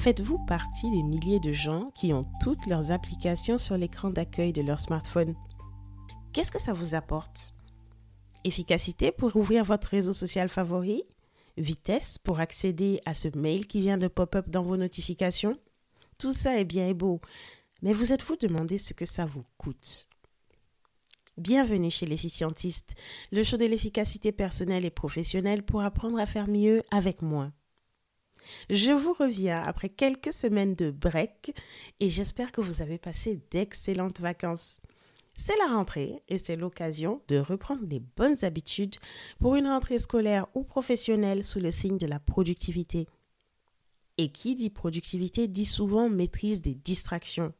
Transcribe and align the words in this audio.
Faites-vous 0.00 0.38
partie 0.38 0.90
des 0.90 1.02
milliers 1.02 1.40
de 1.40 1.52
gens 1.52 1.90
qui 1.94 2.14
ont 2.14 2.26
toutes 2.40 2.64
leurs 2.64 2.90
applications 2.90 3.58
sur 3.58 3.76
l'écran 3.76 4.08
d'accueil 4.08 4.50
de 4.50 4.62
leur 4.62 4.80
smartphone. 4.80 5.34
Qu'est-ce 6.32 6.50
que 6.50 6.58
ça 6.58 6.72
vous 6.72 6.94
apporte? 6.94 7.52
Efficacité 8.44 9.12
pour 9.12 9.36
ouvrir 9.36 9.62
votre 9.62 9.88
réseau 9.88 10.14
social 10.14 10.48
favori? 10.48 11.02
Vitesse 11.58 12.16
pour 12.16 12.40
accéder 12.40 13.02
à 13.04 13.12
ce 13.12 13.28
mail 13.36 13.66
qui 13.66 13.82
vient 13.82 13.98
de 13.98 14.08
pop-up 14.08 14.48
dans 14.48 14.62
vos 14.62 14.78
notifications? 14.78 15.52
Tout 16.16 16.32
ça 16.32 16.58
est 16.58 16.64
bien 16.64 16.88
et 16.88 16.94
beau, 16.94 17.20
mais 17.82 17.92
vous 17.92 18.14
êtes-vous 18.14 18.36
demandé 18.36 18.78
ce 18.78 18.94
que 18.94 19.04
ça 19.04 19.26
vous 19.26 19.44
coûte? 19.58 20.08
Bienvenue 21.36 21.90
chez 21.90 22.06
l'efficientiste, 22.06 22.94
le 23.32 23.44
show 23.44 23.58
de 23.58 23.66
l'efficacité 23.66 24.32
personnelle 24.32 24.86
et 24.86 24.90
professionnelle 24.90 25.62
pour 25.62 25.82
apprendre 25.82 26.18
à 26.18 26.24
faire 26.24 26.48
mieux 26.48 26.82
avec 26.90 27.20
moi. 27.20 27.52
Je 28.68 28.92
vous 28.92 29.12
reviens 29.12 29.62
après 29.62 29.88
quelques 29.88 30.32
semaines 30.32 30.74
de 30.74 30.90
break 30.90 31.54
et 32.00 32.10
j'espère 32.10 32.52
que 32.52 32.60
vous 32.60 32.82
avez 32.82 32.98
passé 32.98 33.40
d'excellentes 33.50 34.20
vacances. 34.20 34.80
C'est 35.34 35.56
la 35.56 35.74
rentrée 35.74 36.22
et 36.28 36.38
c'est 36.38 36.56
l'occasion 36.56 37.22
de 37.28 37.38
reprendre 37.38 37.86
les 37.88 38.00
bonnes 38.00 38.44
habitudes 38.44 38.96
pour 39.38 39.56
une 39.56 39.68
rentrée 39.68 39.98
scolaire 39.98 40.46
ou 40.54 40.64
professionnelle 40.64 41.44
sous 41.44 41.60
le 41.60 41.70
signe 41.70 41.98
de 41.98 42.06
la 42.06 42.18
productivité. 42.18 43.06
Et 44.18 44.30
qui 44.30 44.54
dit 44.54 44.68
productivité 44.68 45.48
dit 45.48 45.64
souvent 45.64 46.10
maîtrise 46.10 46.60
des 46.60 46.74
distractions. 46.74 47.54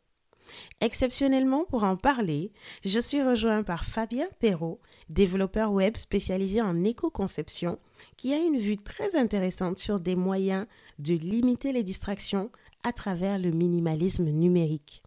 Exceptionnellement, 0.80 1.64
pour 1.64 1.84
en 1.84 1.96
parler, 1.96 2.52
je 2.84 3.00
suis 3.00 3.22
rejoint 3.22 3.62
par 3.62 3.84
Fabien 3.84 4.28
Perrault, 4.38 4.80
développeur 5.08 5.72
web 5.72 5.96
spécialisé 5.96 6.60
en 6.60 6.84
éco-conception, 6.84 7.78
qui 8.16 8.32
a 8.32 8.38
une 8.38 8.58
vue 8.58 8.76
très 8.76 9.16
intéressante 9.16 9.78
sur 9.78 10.00
des 10.00 10.16
moyens 10.16 10.66
de 10.98 11.14
limiter 11.14 11.72
les 11.72 11.82
distractions 11.82 12.50
à 12.82 12.92
travers 12.92 13.38
le 13.38 13.50
minimalisme 13.50 14.30
numérique. 14.30 15.02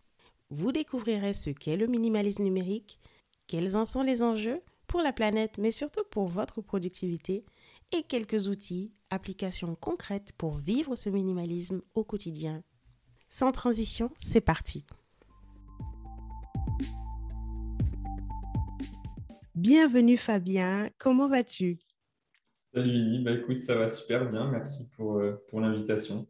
Vous 0.50 0.72
découvrirez 0.72 1.34
ce 1.34 1.50
qu'est 1.50 1.78
le 1.78 1.88
minimalisme 1.88 2.44
numérique, 2.44 3.00
quels 3.48 3.76
en 3.76 3.86
sont 3.86 4.04
les 4.04 4.22
enjeux 4.22 4.62
pour 4.88 5.02
la 5.02 5.14
planète, 5.14 5.58
mais 5.58 5.72
surtout 5.72 6.04
pour 6.12 6.28
votre 6.28 6.62
productivité, 6.62 7.44
et 7.92 8.04
quelques 8.04 8.48
outils, 8.48 8.92
applications 9.10 9.76
concrètes 9.76 10.32
pour 10.38 10.56
vivre 10.56 10.96
ce 10.96 11.10
minimalisme 11.10 11.82
au 11.96 12.04
quotidien. 12.04 12.64
Sans 13.30 13.52
transition, 13.52 14.12
c'est 14.20 14.42
parti. 14.42 14.86
Bienvenue 19.56 20.18
Fabien, 20.18 20.90
comment 20.98 21.28
vas-tu? 21.28 21.78
Salut 22.74 22.90
Lily, 22.90 23.24
bah, 23.24 23.34
écoute, 23.34 23.60
ça 23.60 23.76
va 23.76 23.88
super 23.88 24.28
bien, 24.32 24.50
merci 24.50 24.90
pour, 24.98 25.20
euh, 25.20 25.34
pour 25.48 25.62
l'invitation. 25.62 26.28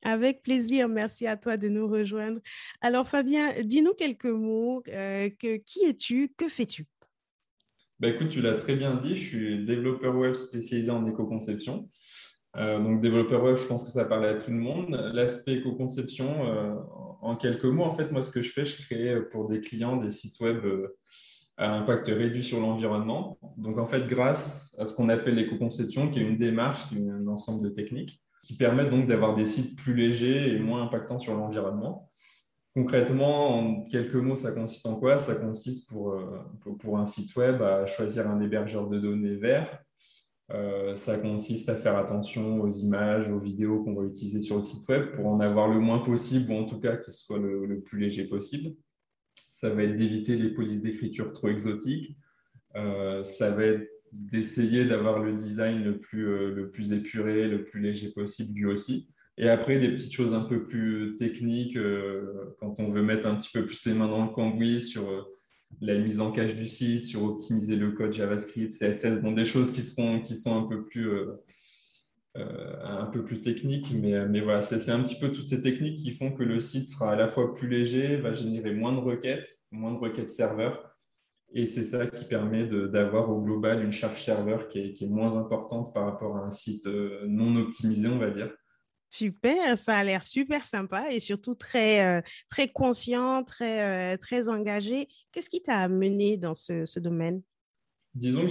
Avec 0.00 0.42
plaisir, 0.42 0.88
merci 0.88 1.26
à 1.26 1.36
toi 1.36 1.58
de 1.58 1.68
nous 1.68 1.86
rejoindre. 1.86 2.40
Alors 2.80 3.06
Fabien, 3.06 3.52
dis-nous 3.62 3.92
quelques 3.92 4.24
mots, 4.24 4.82
euh, 4.88 5.28
que, 5.38 5.58
qui 5.58 5.84
es-tu, 5.84 6.32
que 6.34 6.48
fais-tu? 6.48 6.86
Bah, 8.00 8.08
Écoute, 8.08 8.30
tu 8.30 8.40
l'as 8.40 8.54
très 8.54 8.74
bien 8.74 8.94
dit, 8.94 9.16
je 9.16 9.22
suis 9.22 9.64
développeur 9.66 10.16
web 10.16 10.32
spécialisé 10.32 10.90
en 10.90 11.04
éco-conception. 11.04 11.90
Euh, 12.56 12.80
donc 12.80 13.02
développeur 13.02 13.44
web, 13.44 13.58
je 13.58 13.66
pense 13.66 13.84
que 13.84 13.90
ça 13.90 14.06
parle 14.06 14.24
à 14.24 14.34
tout 14.36 14.50
le 14.50 14.56
monde. 14.56 14.98
L'aspect 15.12 15.56
éco-conception, 15.56 16.78
en 17.20 17.36
quelques 17.36 17.66
mots, 17.66 17.84
en 17.84 17.92
fait, 17.92 18.10
moi 18.10 18.22
ce 18.22 18.30
que 18.30 18.40
je 18.40 18.50
fais, 18.50 18.64
je 18.64 18.80
crée 18.80 19.20
pour 19.30 19.46
des 19.46 19.60
clients 19.60 19.98
des 19.98 20.10
sites 20.10 20.40
web 20.40 20.64
à 21.62 21.72
impact 21.74 22.08
réduit 22.08 22.42
sur 22.42 22.60
l'environnement. 22.60 23.38
Donc, 23.56 23.78
en 23.78 23.86
fait, 23.86 24.06
grâce 24.08 24.74
à 24.80 24.84
ce 24.84 24.94
qu'on 24.94 25.08
appelle 25.08 25.36
l'éco-conception, 25.36 26.10
qui 26.10 26.18
est 26.18 26.22
une 26.22 26.36
démarche, 26.36 26.88
qui 26.88 26.96
est 26.96 27.08
un 27.08 27.26
ensemble 27.28 27.62
de 27.62 27.68
techniques, 27.72 28.20
qui 28.44 28.56
permettent 28.56 28.90
donc 28.90 29.06
d'avoir 29.06 29.36
des 29.36 29.46
sites 29.46 29.78
plus 29.78 29.94
légers 29.94 30.54
et 30.54 30.58
moins 30.58 30.82
impactants 30.82 31.20
sur 31.20 31.34
l'environnement. 31.34 32.08
Concrètement, 32.74 33.58
en 33.58 33.84
quelques 33.84 34.16
mots, 34.16 34.34
ça 34.34 34.50
consiste 34.50 34.86
en 34.86 34.96
quoi? 34.96 35.20
Ça 35.20 35.36
consiste 35.36 35.88
pour, 35.88 36.14
euh, 36.14 36.38
pour, 36.60 36.76
pour, 36.78 36.98
un 36.98 37.04
site 37.04 37.36
web 37.36 37.62
à 37.62 37.86
choisir 37.86 38.28
un 38.28 38.40
hébergeur 38.40 38.88
de 38.88 38.98
données 38.98 39.36
vert. 39.36 39.78
Euh, 40.50 40.96
ça 40.96 41.18
consiste 41.18 41.68
à 41.68 41.76
faire 41.76 41.96
attention 41.96 42.60
aux 42.60 42.70
images, 42.70 43.30
aux 43.30 43.38
vidéos 43.38 43.84
qu'on 43.84 43.94
va 43.94 44.04
utiliser 44.04 44.40
sur 44.40 44.56
le 44.56 44.62
site 44.62 44.88
web 44.88 45.12
pour 45.12 45.26
en 45.28 45.38
avoir 45.38 45.68
le 45.68 45.78
moins 45.78 46.00
possible 46.00 46.50
ou 46.50 46.56
en 46.56 46.64
tout 46.64 46.80
cas 46.80 46.96
qu'il 46.96 47.12
soit 47.12 47.38
le, 47.38 47.66
le 47.66 47.80
plus 47.80 48.00
léger 48.00 48.24
possible 48.24 48.74
ça 49.62 49.70
va 49.70 49.84
être 49.84 49.94
d'éviter 49.94 50.36
les 50.36 50.48
polices 50.48 50.82
d'écriture 50.82 51.32
trop 51.32 51.46
exotiques, 51.46 52.16
euh, 52.74 53.22
ça 53.22 53.52
va 53.52 53.64
être 53.66 53.88
d'essayer 54.10 54.84
d'avoir 54.86 55.20
le 55.20 55.34
design 55.34 55.84
le 55.84 56.00
plus, 56.00 56.26
euh, 56.26 56.50
le 56.50 56.68
plus 56.68 56.90
épuré, 56.90 57.46
le 57.46 57.62
plus 57.62 57.80
léger 57.80 58.10
possible 58.10 58.58
lui 58.58 58.66
aussi. 58.66 59.08
Et 59.38 59.48
après, 59.48 59.78
des 59.78 59.90
petites 59.90 60.12
choses 60.12 60.34
un 60.34 60.40
peu 60.40 60.64
plus 60.64 61.14
techniques, 61.14 61.76
euh, 61.76 62.56
quand 62.58 62.80
on 62.80 62.88
veut 62.88 63.02
mettre 63.02 63.28
un 63.28 63.36
petit 63.36 63.50
peu 63.52 63.64
plus 63.64 63.86
les 63.86 63.94
mains 63.94 64.08
dans 64.08 64.24
le 64.24 64.32
cambouis 64.32 64.82
sur 64.82 65.30
la 65.80 65.96
mise 65.96 66.18
en 66.18 66.32
cache 66.32 66.56
du 66.56 66.66
site, 66.66 67.04
sur 67.04 67.22
optimiser 67.22 67.76
le 67.76 67.92
code 67.92 68.12
JavaScript, 68.12 68.72
CSS, 68.72 69.22
bon, 69.22 69.30
des 69.30 69.44
choses 69.44 69.70
qui, 69.70 69.82
seront, 69.82 70.20
qui 70.20 70.36
sont 70.36 70.56
un 70.56 70.66
peu 70.66 70.84
plus 70.84 71.08
un 72.34 73.06
peu 73.06 73.24
plus 73.24 73.40
technique, 73.40 73.92
mais, 73.92 74.26
mais 74.26 74.40
voilà, 74.40 74.62
c'est 74.62 74.90
un 74.90 75.02
petit 75.02 75.18
peu 75.18 75.30
toutes 75.30 75.48
ces 75.48 75.60
techniques 75.60 75.98
qui 75.98 76.12
font 76.12 76.32
que 76.32 76.42
le 76.42 76.60
site 76.60 76.88
sera 76.88 77.12
à 77.12 77.16
la 77.16 77.28
fois 77.28 77.52
plus 77.52 77.68
léger, 77.68 78.16
va 78.16 78.32
générer 78.32 78.72
moins 78.72 78.92
de 78.92 79.00
requêtes, 79.00 79.50
moins 79.70 79.92
de 79.92 79.98
requêtes 79.98 80.30
serveurs, 80.30 80.92
et 81.54 81.66
c'est 81.66 81.84
ça 81.84 82.06
qui 82.06 82.24
permet 82.24 82.66
d'avoir 82.66 83.28
au 83.30 83.42
global 83.42 83.84
une 83.84 83.92
charge 83.92 84.22
serveur 84.22 84.68
qui 84.68 84.78
est, 84.78 84.92
qui 84.94 85.04
est, 85.04 85.08
moins 85.08 85.36
importante 85.36 85.92
par 85.92 86.06
rapport 86.06 86.36
à 86.36 86.40
un 86.40 86.50
site 86.50 86.86
euh, 86.86 87.26
non 87.28 87.56
optimisé, 87.56 88.08
on 88.08 88.18
va 88.18 88.30
dire. 88.30 88.50
Super, 89.10 89.78
ça 89.78 89.98
a 89.98 90.04
l'air 90.04 90.24
super 90.24 90.64
sympa 90.64 91.12
et 91.12 91.20
surtout 91.20 91.54
très, 91.54 92.02
euh, 92.06 92.22
très 92.48 92.68
conscient, 92.68 93.44
très, 93.44 94.16
très 94.16 94.48
engagé. 94.48 95.08
Qu'est-ce 95.30 95.50
qui 95.50 95.62
t'a 95.62 95.76
amené 95.76 96.38
dans 96.38 96.54
ce 96.54 96.98
domaine? 96.98 97.42
Disons 98.14 98.42
que 98.42 98.48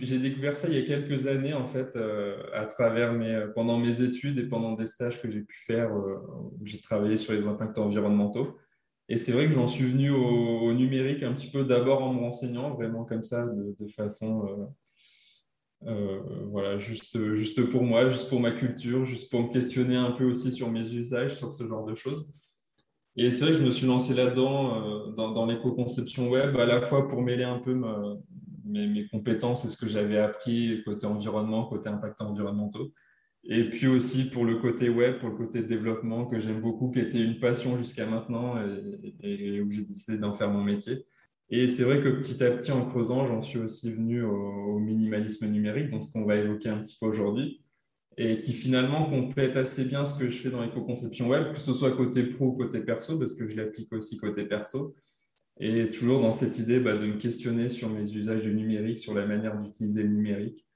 j'ai 0.00 0.18
découvert 0.18 0.56
ça 0.56 0.68
il 0.68 0.74
y 0.74 0.78
a 0.78 0.86
quelques 0.86 1.26
années, 1.26 1.52
en 1.52 1.66
fait, 1.66 1.96
euh, 1.96 2.42
à 2.54 2.64
travers 2.64 3.12
mes, 3.12 3.34
euh, 3.34 3.48
pendant 3.48 3.76
mes 3.76 4.00
études 4.00 4.38
et 4.38 4.48
pendant 4.48 4.72
des 4.72 4.86
stages 4.86 5.20
que 5.20 5.28
j'ai 5.28 5.42
pu 5.42 5.54
faire 5.66 5.92
euh, 5.94 6.16
où 6.58 6.64
j'ai 6.64 6.80
travaillé 6.80 7.18
sur 7.18 7.34
les 7.34 7.46
impacts 7.46 7.76
environnementaux. 7.76 8.56
Et 9.10 9.18
c'est 9.18 9.32
vrai 9.32 9.48
que 9.48 9.52
j'en 9.52 9.66
suis 9.66 9.84
venu 9.84 10.10
au, 10.10 10.72
numérique 10.72 11.22
un 11.22 11.34
petit 11.34 11.50
peu 11.50 11.64
d'abord 11.64 12.02
en 12.02 12.14
me 12.14 12.20
renseignant, 12.20 12.74
vraiment 12.74 13.04
comme 13.04 13.22
ça, 13.22 13.44
de, 13.46 13.86
façon, 13.86 14.66
voilà, 15.80 16.78
juste, 16.78 17.34
juste 17.34 17.70
pour 17.70 17.84
moi, 17.84 18.10
juste 18.10 18.28
pour 18.28 18.40
ma 18.40 18.50
culture, 18.50 19.04
juste 19.04 19.30
pour 19.30 19.44
me 19.44 19.52
questionner 19.52 19.94
un 19.94 20.10
peu 20.10 20.24
aussi 20.24 20.50
sur 20.50 20.72
mes 20.72 20.92
usages, 20.92 21.36
sur 21.36 21.52
ce 21.52 21.68
genre 21.68 21.84
de 21.84 21.94
choses. 21.94 22.28
Et 23.14 23.30
c'est 23.30 23.44
vrai 23.44 23.52
que 23.52 23.58
je 23.58 23.64
me 23.64 23.70
suis 23.70 23.86
lancé 23.86 24.12
là-dedans, 24.12 25.12
dans, 25.12 25.30
dans 25.30 25.46
l'éco-conception 25.46 26.28
web, 26.28 26.56
à 26.56 26.66
la 26.66 26.80
fois 26.80 27.06
pour 27.06 27.22
mêler 27.22 27.44
un 27.44 27.60
peu 27.60 27.74
ma, 27.74 28.16
mes, 28.66 29.08
compétences 29.08 29.64
et 29.64 29.68
ce 29.68 29.76
que 29.76 29.88
j'avais 29.88 30.18
appris 30.18 30.82
côté 30.84 31.06
environnement, 31.06 31.66
côté 31.66 31.88
impact 31.88 32.20
environnementaux. 32.20 32.92
Et 33.48 33.70
puis 33.70 33.86
aussi 33.86 34.28
pour 34.28 34.44
le 34.44 34.56
côté 34.56 34.88
web, 34.88 35.20
pour 35.20 35.28
le 35.28 35.36
côté 35.36 35.62
développement 35.62 36.26
que 36.26 36.40
j'aime 36.40 36.60
beaucoup, 36.60 36.90
qui 36.90 36.98
était 37.00 37.22
une 37.22 37.38
passion 37.38 37.76
jusqu'à 37.76 38.06
maintenant 38.06 38.56
et, 39.22 39.60
où 39.60 39.70
j'ai 39.70 39.84
décidé 39.84 40.18
d'en 40.18 40.32
faire 40.32 40.50
mon 40.50 40.62
métier. 40.62 41.04
Et 41.48 41.68
c'est 41.68 41.84
vrai 41.84 42.00
que 42.00 42.08
petit 42.08 42.42
à 42.42 42.50
petit, 42.50 42.72
en 42.72 42.84
creusant, 42.86 43.24
j'en 43.24 43.40
suis 43.40 43.58
aussi 43.58 43.92
venu 43.92 44.22
au, 44.22 44.78
minimalisme 44.80 45.46
numérique, 45.46 45.88
donc 45.88 46.02
ce 46.02 46.12
qu'on 46.12 46.24
va 46.24 46.36
évoquer 46.36 46.68
un 46.68 46.78
petit 46.78 46.96
peu 47.00 47.06
aujourd'hui, 47.06 47.62
et 48.18 48.36
qui 48.36 48.52
finalement 48.52 49.08
complète 49.08 49.56
assez 49.56 49.84
bien 49.84 50.04
ce 50.04 50.14
que 50.18 50.28
je 50.28 50.36
fais 50.36 50.50
dans 50.50 50.62
l'éco-conception 50.62 51.28
web, 51.28 51.52
que 51.52 51.58
ce 51.58 51.72
soit 51.72 51.96
côté 51.96 52.24
pro 52.24 52.48
ou 52.48 52.52
côté 52.56 52.80
perso, 52.80 53.18
parce 53.18 53.34
que 53.34 53.46
je 53.46 53.56
l'applique 53.56 53.92
aussi 53.92 54.16
côté 54.16 54.44
perso. 54.44 54.94
Et 55.58 55.88
toujours 55.88 56.20
dans 56.20 56.32
cette 56.32 56.58
idée 56.58 56.80
bah, 56.80 56.96
de 56.96 57.06
me 57.06 57.16
questionner 57.16 57.70
sur 57.70 57.88
mes 57.88 58.14
usages 58.14 58.42
du 58.42 58.54
numérique, 58.54 58.98
sur 58.98 59.14
la 59.14 59.26
manière 59.26 59.58
d'utiliser 59.58 60.02
le 60.02 60.10
numérique. 60.10 60.66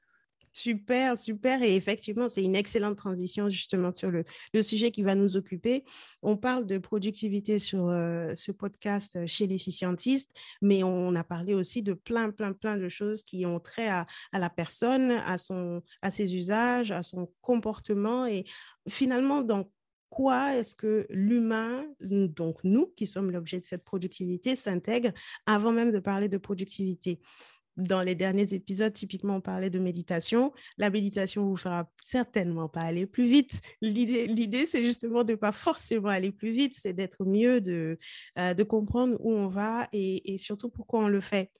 Super, 0.52 1.16
super. 1.16 1.62
Et 1.62 1.76
effectivement, 1.76 2.28
c'est 2.28 2.42
une 2.42 2.56
excellente 2.56 2.96
transition 2.96 3.48
justement 3.48 3.92
sur 3.94 4.10
le, 4.10 4.24
sujet 4.62 4.90
qui 4.90 5.02
va 5.02 5.14
nous 5.14 5.36
occuper. 5.36 5.84
On 6.22 6.36
parle 6.36 6.66
de 6.66 6.78
productivité 6.78 7.60
sur 7.60 7.88
euh, 7.88 8.32
ce 8.34 8.50
podcast 8.50 9.26
chez 9.26 9.46
l'efficientiste, 9.46 10.32
mais 10.60 10.82
on 10.82 11.14
a 11.14 11.22
parlé 11.22 11.54
aussi 11.54 11.82
de 11.82 11.92
plein, 11.92 12.30
plein, 12.30 12.52
plein 12.52 12.76
de 12.76 12.88
choses 12.88 13.22
qui 13.22 13.46
ont 13.46 13.60
trait 13.60 13.88
à, 13.88 14.06
à 14.32 14.40
la 14.40 14.50
personne, 14.50 15.12
à, 15.12 15.38
son, 15.38 15.82
à 16.02 16.10
ses 16.10 16.34
usages, 16.34 16.90
à 16.90 17.04
son 17.04 17.30
comportement. 17.42 18.26
Et 18.26 18.44
finalement, 18.88 19.42
dans 19.42 19.70
quoi 20.10 20.56
est-ce 20.56 20.74
que 20.74 21.06
l'humain, 21.08 21.86
donc 22.00 22.58
nous 22.64 22.88
qui 22.96 23.06
sommes 23.06 23.30
l'objet 23.30 23.60
de 23.60 23.64
cette 23.64 23.84
productivité, 23.84 24.56
s'intègre 24.56 25.12
avant 25.46 25.72
même 25.72 25.92
de 25.92 25.98
parler 25.98 26.28
de 26.28 26.38
productivité? 26.38 27.20
Dans 27.76 28.02
les 28.02 28.14
derniers 28.14 28.52
épisodes, 28.52 28.92
typiquement, 28.92 29.36
on 29.36 29.40
parlait 29.40 29.70
de 29.70 29.78
méditation. 29.78 30.52
La 30.76 30.90
méditation 30.90 31.46
vous 31.46 31.56
fera 31.56 31.88
certainement 32.02 32.68
pas 32.68 32.82
aller 32.82 33.06
plus 33.06 33.24
vite. 33.24 33.62
L'idée, 33.80 34.66
c'est 34.66 34.82
justement 34.84 35.24
de 35.24 35.32
ne 35.32 35.36
pas 35.36 35.52
forcément 35.52 36.08
aller 36.08 36.32
plus 36.32 36.50
vite, 36.50 36.74
c'est 36.74 36.92
d'être 36.92 37.24
mieux, 37.24 37.60
de, 37.60 37.96
euh, 38.38 38.52
de 38.52 38.62
comprendre 38.64 39.16
où 39.20 39.32
on 39.32 39.46
va 39.46 39.88
et 39.92 40.36
surtout 40.38 40.68
pourquoi 40.68 41.04
on 41.04 41.08
le 41.08 41.20
fait. 41.20 41.50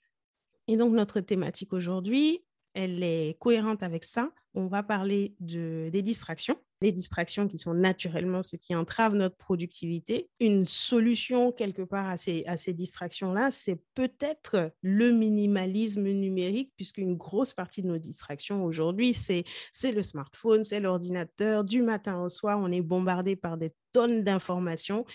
Et 0.67 0.77
donc, 0.77 0.93
notre 0.93 1.21
thématique 1.21 1.73
aujourd'hui, 1.73 2.43
elle 2.73 3.01
est 3.03 3.37
cohérente 3.39 3.83
avec 3.83 4.03
ça, 4.03 4.31
on 4.53 4.67
va 4.67 4.83
parler 4.83 5.35
de, 5.39 5.89
des 5.91 6.01
distractions. 6.01 6.57
Les 6.83 6.91
distractions 6.91 7.47
qui 7.47 7.59
sont 7.59 7.75
naturellement 7.75 8.41
ce 8.41 8.55
qui 8.55 8.73
entrave 8.73 9.13
notre 9.13 9.37
productivité. 9.37 10.31
Une 10.39 10.65
solution 10.65 11.51
quelque 11.51 11.83
part 11.83 12.09
à 12.09 12.17
ces, 12.17 12.43
à 12.47 12.57
ces 12.57 12.73
distractions-là, 12.73 13.51
c'est 13.51 13.79
peut-être 13.93 14.71
le 14.81 15.11
minimalisme 15.11 16.09
numérique, 16.09 16.71
puisqu'une 16.75 17.15
grosse 17.15 17.53
partie 17.53 17.83
de 17.83 17.87
nos 17.87 17.99
distractions 17.99 18.65
aujourd'hui, 18.65 19.13
c'est 19.13 19.45
le 19.83 20.01
smartphone, 20.01 20.63
c'est 20.63 20.79
l'ordinateur. 20.79 21.63
Du 21.63 21.83
matin 21.83 22.19
au 22.19 22.29
soir, 22.29 22.57
on 22.59 22.71
est 22.71 22.81
bombardé 22.81 23.35
par 23.35 23.57
des 23.57 23.71
tonnes 23.93 24.23
d'informations. 24.23 25.05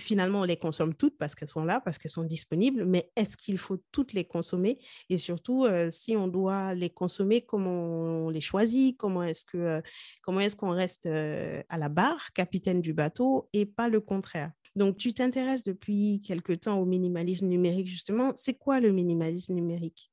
Finalement, 0.00 0.40
on 0.40 0.44
les 0.44 0.56
consomme 0.56 0.94
toutes 0.94 1.18
parce 1.18 1.36
qu'elles 1.36 1.48
sont 1.48 1.64
là, 1.64 1.80
parce 1.84 1.98
qu'elles 1.98 2.10
sont 2.10 2.24
disponibles, 2.24 2.84
mais 2.84 3.12
est-ce 3.14 3.36
qu'il 3.36 3.58
faut 3.58 3.76
toutes 3.92 4.12
les 4.12 4.24
consommer? 4.24 4.80
Et 5.08 5.18
surtout, 5.18 5.66
euh, 5.66 5.90
si 5.92 6.16
on 6.16 6.26
doit 6.26 6.74
les 6.74 6.90
consommer, 6.90 7.42
comment 7.42 8.24
on 8.26 8.28
les 8.30 8.40
choisit? 8.40 8.81
Comment 8.98 9.22
est-ce 9.22 9.44
que 9.44 9.58
euh, 9.58 9.80
comment 10.22 10.40
est-ce 10.40 10.56
qu'on 10.56 10.70
reste 10.70 11.06
euh, 11.06 11.62
à 11.68 11.78
la 11.78 11.88
barre, 11.88 12.32
capitaine 12.32 12.80
du 12.80 12.92
bateau, 12.92 13.48
et 13.52 13.66
pas 13.66 13.88
le 13.88 14.00
contraire? 14.00 14.50
Donc, 14.74 14.96
tu 14.96 15.12
t'intéresses 15.12 15.62
depuis 15.62 16.22
quelque 16.26 16.52
temps 16.54 16.78
au 16.80 16.84
minimalisme 16.84 17.46
numérique, 17.46 17.88
justement. 17.88 18.32
C'est 18.34 18.54
quoi 18.54 18.80
le 18.80 18.90
minimalisme 18.90 19.54
numérique? 19.54 20.10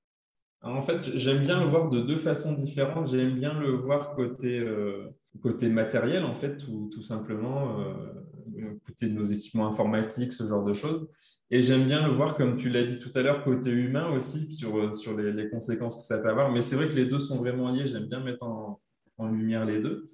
En 0.61 0.81
fait, 0.81 1.17
j'aime 1.17 1.43
bien 1.43 1.59
le 1.59 1.65
voir 1.65 1.89
de 1.89 2.01
deux 2.01 2.17
façons 2.17 2.53
différentes. 2.53 3.07
J'aime 3.07 3.35
bien 3.35 3.53
le 3.53 3.69
voir 3.71 4.13
côté, 4.15 4.59
euh, 4.59 5.09
côté 5.41 5.69
matériel, 5.69 6.23
en 6.23 6.33
fait, 6.33 6.57
tout, 6.57 6.89
tout 6.91 7.03
simplement, 7.03 7.79
euh, 7.79 8.73
côté 8.85 9.09
de 9.09 9.13
nos 9.13 9.25
équipements 9.25 9.67
informatiques, 9.67 10.33
ce 10.33 10.45
genre 10.45 10.63
de 10.63 10.73
choses. 10.73 11.07
Et 11.51 11.61
j'aime 11.61 11.85
bien 11.85 12.05
le 12.05 12.13
voir, 12.13 12.35
comme 12.35 12.57
tu 12.57 12.69
l'as 12.69 12.83
dit 12.83 12.99
tout 12.99 13.11
à 13.15 13.21
l'heure, 13.21 13.43
côté 13.43 13.69
humain 13.71 14.11
aussi, 14.11 14.51
sur, 14.53 14.77
euh, 14.77 14.91
sur 14.91 15.17
les, 15.17 15.49
conséquences 15.49 15.95
que 15.95 16.01
ça 16.01 16.17
peut 16.17 16.29
avoir. 16.29 16.51
Mais 16.51 16.61
c'est 16.61 16.75
vrai 16.75 16.89
que 16.89 16.95
les 16.95 17.05
deux 17.05 17.19
sont 17.19 17.37
vraiment 17.37 17.71
liés. 17.71 17.87
J'aime 17.87 18.07
bien 18.07 18.19
mettre 18.21 18.43
en, 18.43 18.81
en, 19.17 19.27
lumière 19.27 19.65
les 19.65 19.79
deux. 19.81 20.11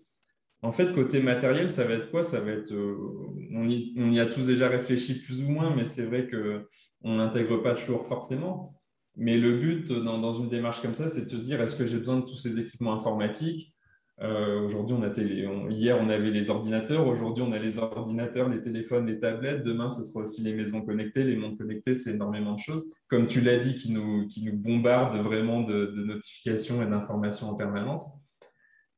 En 0.62 0.72
fait, 0.72 0.94
côté 0.94 1.22
matériel, 1.22 1.70
ça 1.70 1.86
va 1.86 1.94
être 1.94 2.12
quoi? 2.12 2.24
Ça 2.24 2.40
va 2.40 2.52
être, 2.52 2.74
on 2.74 3.68
y, 3.68 3.94
on, 3.98 4.10
y, 4.10 4.20
a 4.20 4.26
tous 4.26 4.48
déjà 4.48 4.68
réfléchi 4.68 5.22
plus 5.22 5.44
ou 5.44 5.50
moins, 5.50 5.76
mais 5.76 5.86
c'est 5.86 6.06
vrai 6.06 6.28
qu'on 6.28 7.16
n'intègre 7.16 7.62
pas 7.62 7.74
toujours 7.74 8.06
forcément. 8.06 8.74
Mais 9.18 9.38
le 9.38 9.60
but 9.60 9.92
dans, 9.92 10.34
une 10.34 10.50
démarche 10.50 10.82
comme 10.82 10.94
ça, 10.94 11.10
c'est 11.10 11.26
de 11.26 11.30
se 11.30 11.38
dire 11.38 11.62
est-ce 11.62 11.76
que 11.76 11.86
j'ai 11.86 12.00
besoin 12.00 12.18
de 12.18 12.26
tous 12.26 12.36
ces 12.36 12.60
équipements 12.60 12.94
informatiques? 12.94 13.75
Euh, 14.22 14.62
Aujourd'hui, 14.62 14.96
on 14.98 15.02
a 15.02 15.10
télé, 15.10 15.48
hier, 15.70 15.98
on 16.00 16.10
avait 16.10 16.32
les 16.32 16.50
ordinateurs. 16.50 17.06
Aujourd'hui, 17.08 17.44
on 17.44 17.52
a 17.52 17.60
les 17.60 17.80
ordinateurs, 17.80 18.50
les 18.50 18.62
téléphones, 18.62 19.06
les 19.08 19.20
tablettes. 19.20 19.64
Demain, 19.64 19.90
ce 19.90 20.04
sera 20.04 20.24
aussi 20.24 20.42
les 20.42 20.54
maisons 20.54 20.82
connectées. 20.82 21.24
Les 21.24 21.36
montres 21.36 21.58
connectées, 21.58 21.96
c'est 21.96 22.14
énormément 22.14 22.54
de 22.54 22.60
choses. 22.60 22.86
Comme 23.10 23.28
tu 23.28 23.42
l'as 23.42 23.58
dit, 23.58 23.76
qui 23.76 23.92
nous, 23.92 24.26
qui 24.28 24.44
nous 24.44 24.56
bombardent 24.56 25.18
vraiment 25.18 25.62
de, 25.62 25.92
notifications 26.06 26.82
et 26.82 26.88
d'informations 26.88 27.50
en 27.50 27.56
permanence. 27.56 28.10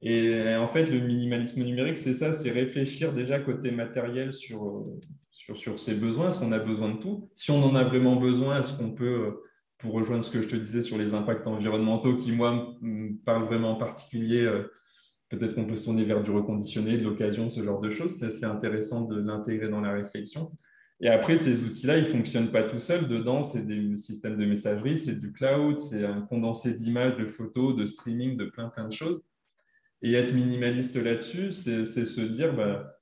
Et 0.04 0.56
en 0.56 0.68
fait, 0.68 0.86
le 0.86 1.00
minimalisme 1.00 1.64
numérique, 1.64 1.98
c'est 1.98 2.14
ça, 2.14 2.32
c'est 2.32 2.52
réfléchir 2.52 3.14
déjà 3.14 3.40
côté 3.40 3.72
matériel 3.72 4.32
sur, 4.32 4.86
sur, 5.32 5.58
sur 5.58 5.80
ses 5.80 5.96
besoins. 5.96 6.30
Est-ce 6.30 6.38
qu'on 6.38 6.52
a 6.52 6.60
besoin 6.60 6.94
de 6.94 7.00
tout? 7.00 7.30
Si 7.34 7.50
on 7.50 7.64
en 7.64 7.74
a 7.74 7.84
vraiment 7.84 8.18
besoin, 8.18 8.60
est-ce 8.60 8.74
qu'on 8.74 8.92
peut 8.92 9.34
pour 9.78 9.94
rejoindre 9.94 10.24
ce 10.24 10.32
que 10.32 10.42
je 10.42 10.48
te 10.48 10.56
disais 10.56 10.82
sur 10.82 10.98
les 10.98 11.14
impacts 11.14 11.48
environnementaux 11.48 12.16
qui, 12.16 12.32
moi, 12.32 12.76
me 12.82 13.16
parlent 13.24 13.46
vraiment 13.46 13.72
en 13.72 13.76
particulier, 13.76 14.44
euh, 14.44 14.72
peut-être 15.30 15.56
qu'on 15.56 15.66
peut 15.66 15.76
se 15.76 15.86
tourner 15.86 16.06
vers 16.06 16.24
du 16.24 16.32
reconditionné, 16.32 16.98
de 16.98 17.04
l'occasion, 17.04 17.50
ce 17.50 17.62
genre 17.62 17.80
de 17.80 17.90
choses. 17.90 18.12
C'est 18.12 18.46
intéressant 18.46 19.06
de 19.06 19.20
l'intégrer 19.20 19.70
dans 19.70 19.82
la 19.82 19.92
réflexion. 19.92 20.52
Et 21.00 21.10
après, 21.10 21.38
ces 21.38 21.64
outils-là, 21.64 21.98
ils 21.98 22.04
ne 22.04 22.08
fonctionnent 22.08 22.52
pas 22.52 22.64
tout 22.64 22.80
seuls. 22.80 23.08
Dedans, 23.08 23.44
c'est 23.44 23.66
des 23.66 23.96
systèmes 23.98 24.38
de 24.38 24.46
messagerie, 24.46 24.98
c'est 24.98 25.20
du 25.20 25.32
cloud, 25.32 25.78
c'est 25.78 26.04
un 26.06 26.22
condensé 26.22 26.74
d'images, 26.74 27.16
de 27.18 27.26
photos, 27.26 27.76
de 27.76 27.86
streaming, 27.86 28.36
de 28.36 28.46
plein, 28.46 28.70
plein 28.70 28.88
de 28.88 28.94
choses. 28.94 29.22
Et 30.02 30.14
être 30.14 30.34
minimaliste 30.34 30.96
là-dessus, 30.96 31.52
c'est 31.52 31.86
se 31.86 32.22
dire, 32.22 32.56
bah, 32.56 32.98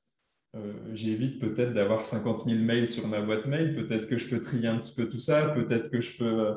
euh, 0.56 0.74
j'évite 0.94 1.40
peut-être 1.40 1.74
d'avoir 1.74 2.02
50 2.02 2.46
000 2.46 2.60
mails 2.60 2.88
sur 2.88 3.08
ma 3.08 3.22
boîte 3.22 3.48
mail. 3.48 3.76
Peut-être 3.76 4.08
que 4.08 4.18
je 4.18 4.28
peux 4.28 4.42
trier 4.42 4.68
un 4.68 4.78
petit 4.78 4.94
peu 4.94 5.08
tout 5.08 5.20
ça. 5.20 5.50
Peut-être 5.50 5.90
que 5.90 6.02
je 6.02 6.18
peux 6.18 6.40
euh, 6.40 6.54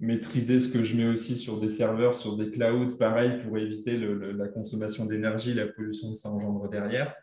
maîtriser 0.00 0.60
ce 0.60 0.68
que 0.68 0.82
je 0.82 0.96
mets 0.96 1.06
aussi 1.06 1.36
sur 1.36 1.60
des 1.60 1.68
serveurs, 1.68 2.14
sur 2.14 2.36
des 2.36 2.50
clouds, 2.50 2.96
pareil, 2.98 3.38
pour 3.38 3.56
éviter 3.58 3.96
la 3.96 4.48
consommation 4.48 5.06
d'énergie, 5.06 5.54
la 5.54 5.66
pollution 5.66 6.10
que 6.10 6.18
ça 6.18 6.30
engendre 6.30 6.68
derrière. 6.68 7.14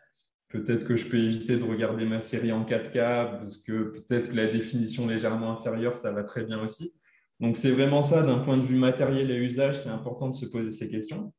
Peut-être 0.48 0.84
que 0.84 0.96
je 0.96 1.08
peux 1.08 1.18
éviter 1.18 1.56
de 1.56 1.64
regarder 1.64 2.04
ma 2.04 2.20
série 2.20 2.52
en 2.52 2.64
4K, 2.64 3.38
parce 3.38 3.58
que 3.58 3.84
peut-être 3.84 4.30
que 4.30 4.36
la 4.36 4.46
définition 4.46 5.06
légèrement 5.06 5.50
inférieure, 5.52 5.96
ça 5.96 6.12
va 6.12 6.24
très 6.24 6.44
bien 6.44 6.62
aussi. 6.62 6.92
Donc 7.40 7.56
c'est 7.56 7.70
vraiment 7.70 8.02
ça, 8.02 8.22
d'un 8.22 8.38
point 8.38 8.56
de 8.56 8.62
vue 8.62 8.76
matériel 8.76 9.30
et 9.30 9.36
usage, 9.36 9.78
c'est 9.78 9.88
important 9.88 10.28
de 10.28 10.34
se 10.34 10.46
poser 10.46 10.70
ces 10.70 10.90
questions. 10.90 11.32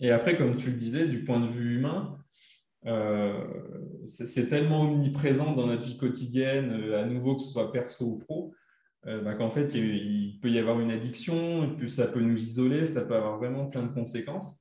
Et 0.00 0.10
après, 0.10 0.36
comme 0.36 0.56
tu 0.56 0.70
le 0.70 0.76
disais, 0.76 1.06
du 1.06 1.24
point 1.24 1.40
de 1.40 1.46
vue 1.46 1.76
humain, 1.76 2.18
euh, 2.86 3.44
c'est 4.04 4.48
tellement 4.48 4.82
omniprésent 4.82 5.52
dans 5.52 5.66
notre 5.66 5.84
vie 5.84 5.96
quotidienne, 5.96 6.72
euh, 6.72 7.02
à 7.02 7.06
nouveau 7.06 7.36
que 7.36 7.42
ce 7.42 7.52
soit 7.52 7.70
perso 7.70 8.04
ou 8.06 8.18
pro, 8.18 8.54
bah, 9.04 9.34
qu'en 9.34 9.50
fait, 9.50 9.74
il, 9.74 10.38
peut 10.40 10.50
y 10.50 10.58
avoir 10.58 10.80
une 10.80 10.90
addiction, 10.90 11.64
et 11.64 11.76
puis 11.76 11.88
ça 11.88 12.06
peut 12.06 12.20
nous 12.20 12.36
isoler, 12.36 12.86
ça 12.86 13.04
peut 13.04 13.14
avoir 13.14 13.38
vraiment 13.38 13.66
plein 13.66 13.82
de 13.82 13.92
conséquences. 13.92 14.60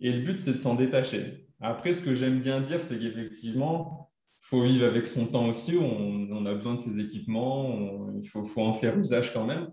Et 0.00 0.12
le 0.12 0.22
but, 0.22 0.38
c'est 0.38 0.54
de 0.54 0.58
s'en 0.58 0.74
détacher. 0.74 1.48
Après, 1.60 1.92
ce 1.92 2.02
que 2.02 2.14
j'aime 2.14 2.40
bien 2.40 2.60
dire, 2.60 2.82
c'est 2.82 2.98
qu'effectivement, 2.98 4.10
il 4.40 4.46
faut 4.46 4.62
vivre 4.62 4.86
avec 4.86 5.06
son 5.06 5.26
temps 5.26 5.48
aussi, 5.48 5.76
on, 5.76 6.46
a 6.46 6.54
besoin 6.54 6.74
de 6.74 6.80
ces 6.80 7.00
équipements, 7.00 8.08
il 8.20 8.28
faut, 8.28 8.44
faut, 8.44 8.62
en 8.62 8.72
faire 8.72 8.96
usage 8.96 9.32
quand 9.32 9.44
même 9.44 9.68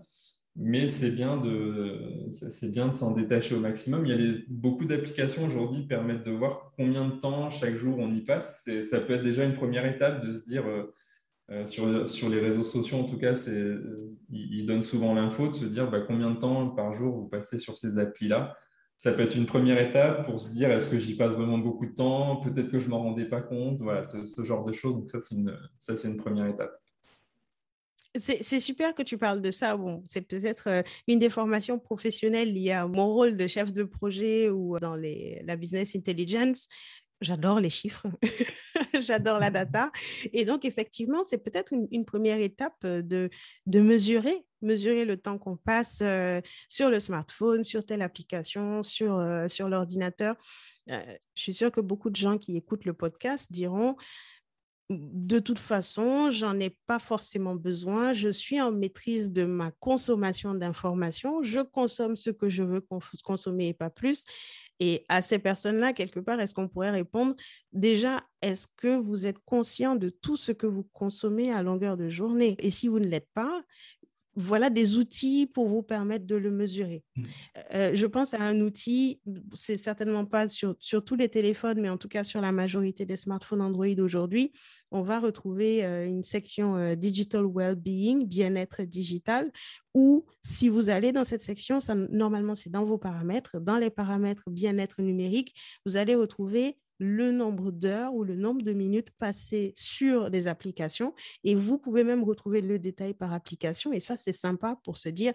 mais 0.58 0.88
c'est 0.88 1.10
bien 1.10 1.36
de, 1.36 2.28
c'est 2.30 2.72
bien 2.72 2.88
de 2.88 2.94
s'en 2.94 3.12
détacher 3.12 3.54
au 3.54 3.60
maximum. 3.60 4.06
Il 4.06 4.10
y 4.10 4.28
a 4.28 4.38
beaucoup 4.48 4.86
d'applications 4.86 5.44
aujourd'hui 5.44 5.82
qui 5.82 5.86
permettent 5.86 6.24
de 6.24 6.30
voir 6.30 6.72
combien 6.76 7.04
de 7.04 7.18
temps 7.18 7.50
chaque 7.50 7.76
jour 7.76 7.98
on 7.98 8.10
y 8.10 8.22
passe. 8.22 8.68
Ça 8.82 9.00
peut 9.00 9.14
être 9.14 9.22
déjà 9.22 9.44
une 9.44 9.54
première 9.54 9.84
étape 9.84 10.24
de 10.24 10.32
se 10.32 10.44
dire, 10.44 10.66
euh, 10.66 10.94
euh, 11.50 11.64
sur, 11.64 12.08
sur, 12.08 12.28
les 12.28 12.40
réseaux 12.40 12.64
sociaux 12.64 12.98
en 12.98 13.04
tout 13.04 13.18
cas, 13.18 13.32
ils, 14.30 14.66
donnent 14.66 14.82
souvent 14.82 15.14
l'info 15.14 15.48
de 15.48 15.54
se 15.54 15.64
dire 15.64 15.88
bah, 15.88 16.00
combien 16.00 16.32
de 16.32 16.38
temps 16.38 16.70
par 16.70 16.92
jour 16.92 17.14
vous 17.14 17.28
passez 17.28 17.58
sur 17.58 17.78
ces 17.78 17.98
applis-là. 17.98 18.56
Ça 18.98 19.12
peut 19.12 19.22
être 19.22 19.36
une 19.36 19.46
première 19.46 19.78
étape 19.78 20.24
pour 20.24 20.40
se 20.40 20.50
dire 20.50 20.70
est-ce 20.72 20.90
que 20.90 20.98
j'y 20.98 21.16
passe 21.16 21.34
vraiment 21.34 21.58
beaucoup 21.58 21.86
de 21.86 21.94
temps? 21.94 22.36
Peut-être 22.36 22.70
que 22.70 22.78
je 22.78 22.86
ne 22.86 22.90
m'en 22.90 23.02
rendais 23.02 23.26
pas 23.26 23.42
compte. 23.42 23.80
Voilà, 23.80 24.02
ce, 24.02 24.42
genre 24.42 24.64
de 24.64 24.72
choses. 24.72 24.94
Donc 24.94 25.10
ça, 25.10 25.20
c'est 25.20 25.36
une, 25.36 25.56
une 26.04 26.16
première 26.16 26.46
étape. 26.46 26.80
C'est 28.18 28.60
super 28.60 28.94
que 28.94 29.02
tu 29.02 29.18
parles 29.18 29.42
de 29.42 29.50
ça. 29.50 29.76
Bon, 29.76 30.02
c'est 30.08 30.22
peut-être 30.22 30.68
euh, 30.68 30.82
une 31.06 31.18
des 31.18 31.28
formations 31.28 31.78
professionnelles 31.78 32.52
liées 32.52 32.72
à 32.72 32.86
mon 32.86 33.12
rôle 33.12 33.36
de 33.36 33.46
chef 33.46 33.72
de 33.72 33.84
projet 33.84 34.48
ou 34.48 34.78
dans 34.80 34.96
les, 34.96 35.42
la 35.44 35.54
business 35.56 35.94
intelligence. 35.94 36.68
J'adore 37.20 37.60
les 37.60 37.70
chiffres, 37.70 38.06
j'adore 39.06 39.38
la 39.38 39.50
data. 39.50 39.90
Et 40.32 40.44
donc, 40.44 40.64
effectivement, 40.64 41.24
c'est 41.24 41.38
peut-être 41.38 41.72
une, 41.72 42.04
première 42.04 42.40
étape 42.40 42.76
euh, 42.84 43.02
de, 43.02 43.30
de 43.66 43.80
mesurer, 43.80 44.44
mesurer 44.62 45.04
le 45.04 45.16
temps 45.16 45.38
qu'on 45.38 45.56
passe 45.56 46.00
euh, 46.02 46.40
sur 46.68 46.90
le 46.90 47.00
smartphone, 47.00 47.64
sur 47.64 47.84
telle 47.84 48.02
application, 48.02 48.82
sur, 48.82 49.22
sur 49.48 49.68
l'ordinateur. 49.68 50.36
je 50.86 51.16
suis 51.34 51.54
sûre 51.54 51.72
que 51.72 51.80
beaucoup 51.80 52.10
de 52.10 52.16
gens 52.16 52.38
qui 52.38 52.56
écoutent 52.56 52.84
le 52.84 52.92
podcast 52.92 53.50
diront 53.50 53.96
de 54.88 55.40
toute 55.40 55.58
façon, 55.58 56.30
j'en 56.30 56.58
ai 56.60 56.70
pas 56.86 56.98
forcément 56.98 57.56
besoin. 57.56 58.12
Je 58.12 58.28
suis 58.28 58.60
en 58.60 58.70
maîtrise 58.70 59.32
de 59.32 59.44
ma 59.44 59.72
consommation 59.72 60.54
d'informations. 60.54 61.42
Je 61.42 61.60
consomme 61.60 62.14
ce 62.14 62.30
que 62.30 62.48
je 62.48 62.62
veux 62.62 62.84
consommer 63.24 63.68
et 63.68 63.74
pas 63.74 63.90
plus. 63.90 64.24
Et 64.80 65.04
à 65.08 65.22
ces 65.22 65.38
personnes-là, 65.38 65.92
quelque 65.92 66.20
part, 66.20 66.40
est-ce 66.40 66.54
qu'on 66.54 66.68
pourrait 66.68 66.90
répondre 66.90 67.34
déjà, 67.72 68.22
est-ce 68.42 68.66
que 68.76 68.96
vous 68.96 69.26
êtes 69.26 69.38
conscient 69.44 69.96
de 69.96 70.10
tout 70.10 70.36
ce 70.36 70.52
que 70.52 70.66
vous 70.66 70.84
consommez 70.92 71.52
à 71.52 71.62
longueur 71.62 71.96
de 71.96 72.08
journée? 72.08 72.56
Et 72.58 72.70
si 72.70 72.88
vous 72.88 72.98
ne 72.98 73.06
l'êtes 73.06 73.28
pas, 73.34 73.62
voilà 74.36 74.68
des 74.68 74.98
outils 74.98 75.46
pour 75.46 75.66
vous 75.66 75.82
permettre 75.82 76.26
de 76.26 76.36
le 76.36 76.50
mesurer. 76.50 77.02
Mmh. 77.16 77.22
Euh, 77.74 77.90
je 77.94 78.06
pense 78.06 78.34
à 78.34 78.40
un 78.40 78.60
outil, 78.60 79.20
c'est 79.54 79.78
certainement 79.78 80.26
pas 80.26 80.48
sur, 80.48 80.76
sur, 80.78 81.02
tous 81.02 81.16
les 81.16 81.30
téléphones, 81.30 81.80
mais 81.80 81.88
en 81.88 81.96
tout 81.96 82.08
cas 82.08 82.22
sur 82.22 82.42
la 82.42 82.52
majorité 82.52 83.06
des 83.06 83.16
smartphones 83.16 83.62
Android 83.62 83.98
aujourd'hui, 83.98 84.52
on 84.90 85.02
va 85.02 85.18
retrouver 85.18 85.84
euh, 85.84 86.06
une 86.06 86.22
section 86.22 86.76
euh, 86.76 86.94
Digital 86.94 87.46
Well-being, 87.46 88.26
bien-être 88.26 88.82
digital, 88.82 89.50
où 89.94 90.26
si 90.42 90.68
vous 90.68 90.90
allez 90.90 91.12
dans 91.12 91.24
cette 91.24 91.42
section, 91.42 91.80
ça, 91.80 91.94
normalement 91.94 92.54
c'est 92.54 92.70
dans 92.70 92.84
vos 92.84 92.98
paramètres, 92.98 93.58
dans 93.58 93.78
les 93.78 93.90
paramètres 93.90 94.44
bien-être 94.50 95.00
numérique, 95.00 95.54
vous 95.86 95.96
allez 95.96 96.14
retrouver 96.14 96.76
le 96.98 97.30
nombre 97.32 97.70
d'heures 97.70 98.14
ou 98.14 98.24
le 98.24 98.36
nombre 98.36 98.62
de 98.62 98.72
minutes 98.72 99.10
passées 99.18 99.72
sur 99.74 100.30
des 100.30 100.48
applications. 100.48 101.14
Et 101.44 101.54
vous 101.54 101.78
pouvez 101.78 102.04
même 102.04 102.24
retrouver 102.24 102.60
le 102.60 102.78
détail 102.78 103.14
par 103.14 103.32
application. 103.32 103.92
Et 103.92 104.00
ça 104.00 104.16
c'est 104.16 104.32
sympa 104.32 104.78
pour 104.84 104.96
se 104.96 105.08
dire 105.08 105.32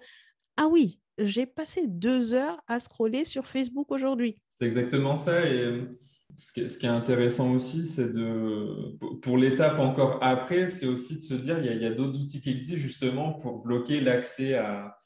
ah 0.57 0.67
oui 0.67 0.99
j'ai 1.17 1.45
passé 1.45 1.87
deux 1.87 2.33
heures 2.33 2.61
à 2.67 2.79
scroller 2.79 3.25
sur 3.25 3.45
Facebook 3.45 3.91
aujourd'hui. 3.91 4.37
C'est 4.55 4.65
exactement 4.65 5.17
ça. 5.17 5.45
Et 5.45 5.59
euh, 5.59 5.99
ce 6.35 6.51
qui, 6.53 6.85
est, 6.85 6.89
intéressant 6.89 7.53
aussi 7.53 7.85
c'est 7.85 8.11
de 8.11 8.97
pour 9.21 9.37
l'étape 9.37 9.79
encore 9.79 10.17
après 10.21 10.67
c'est 10.67 10.87
aussi 10.87 11.17
de 11.17 11.21
se 11.21 11.33
dire 11.33 11.59
il 11.59 11.81
y 11.81 11.85
a 11.85 11.91
d'autres 11.91 12.19
outils 12.19 12.39
qui 12.41 12.51
existent 12.51 12.81
justement 12.81 13.33
pour 13.33 13.61
bloquer 13.61 13.99
l'accès 13.99 14.53
à 14.55 14.97